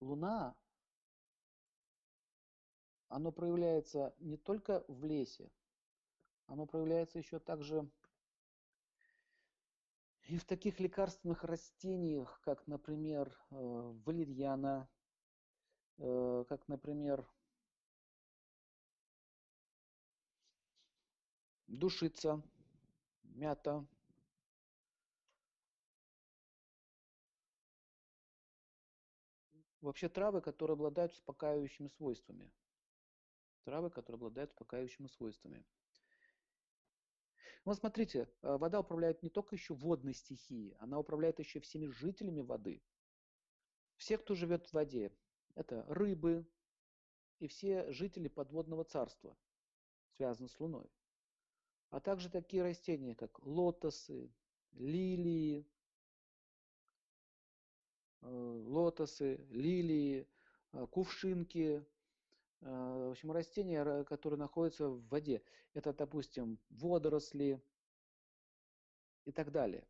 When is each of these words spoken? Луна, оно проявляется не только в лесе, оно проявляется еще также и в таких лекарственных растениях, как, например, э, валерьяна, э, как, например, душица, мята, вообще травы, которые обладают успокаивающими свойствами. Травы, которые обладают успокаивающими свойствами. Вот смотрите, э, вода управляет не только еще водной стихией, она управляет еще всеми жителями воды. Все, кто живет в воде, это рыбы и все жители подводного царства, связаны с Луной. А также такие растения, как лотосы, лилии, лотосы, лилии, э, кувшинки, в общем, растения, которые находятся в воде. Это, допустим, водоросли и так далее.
Луна, 0.00 0.54
оно 3.08 3.32
проявляется 3.32 4.14
не 4.18 4.36
только 4.36 4.84
в 4.88 5.04
лесе, 5.04 5.50
оно 6.46 6.66
проявляется 6.66 7.18
еще 7.18 7.38
также 7.38 7.88
и 10.28 10.38
в 10.38 10.44
таких 10.44 10.80
лекарственных 10.80 11.44
растениях, 11.44 12.40
как, 12.44 12.66
например, 12.66 13.28
э, 13.50 13.54
валерьяна, 14.04 14.88
э, 15.98 16.44
как, 16.48 16.66
например, 16.66 17.24
душица, 21.68 22.42
мята, 23.22 23.86
вообще 29.80 30.08
травы, 30.08 30.40
которые 30.40 30.74
обладают 30.74 31.12
успокаивающими 31.12 31.88
свойствами. 31.88 32.52
Травы, 33.64 33.90
которые 33.90 34.18
обладают 34.18 34.50
успокаивающими 34.50 35.08
свойствами. 35.08 35.64
Вот 37.64 37.78
смотрите, 37.78 38.28
э, 38.42 38.56
вода 38.56 38.78
управляет 38.78 39.22
не 39.24 39.28
только 39.28 39.56
еще 39.56 39.74
водной 39.74 40.14
стихией, 40.14 40.76
она 40.78 41.00
управляет 41.00 41.40
еще 41.40 41.58
всеми 41.58 41.86
жителями 41.86 42.40
воды. 42.40 42.80
Все, 43.96 44.18
кто 44.18 44.34
живет 44.34 44.66
в 44.66 44.72
воде, 44.72 45.10
это 45.56 45.84
рыбы 45.88 46.46
и 47.40 47.48
все 47.48 47.90
жители 47.90 48.28
подводного 48.28 48.84
царства, 48.84 49.36
связаны 50.12 50.48
с 50.48 50.60
Луной. 50.60 50.88
А 51.90 51.98
также 52.00 52.30
такие 52.30 52.62
растения, 52.62 53.14
как 53.14 53.38
лотосы, 53.44 54.32
лилии, 54.72 55.66
лотосы, 58.28 59.46
лилии, 59.50 60.28
э, 60.72 60.86
кувшинки, 60.90 61.84
в 62.60 63.10
общем, 63.10 63.32
растения, 63.32 64.02
которые 64.04 64.38
находятся 64.38 64.88
в 64.88 65.06
воде. 65.08 65.42
Это, 65.74 65.92
допустим, 65.92 66.58
водоросли 66.70 67.62
и 69.26 69.30
так 69.30 69.52
далее. 69.52 69.86